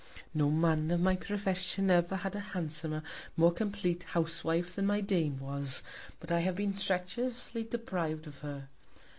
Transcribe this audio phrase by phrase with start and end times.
[0.33, 3.03] No Man of my Profession ever had a handsomer,
[3.37, 5.83] more compleat Housewife, than my Dame was;
[6.19, 8.67] but I have been treacherously depriv'd of her.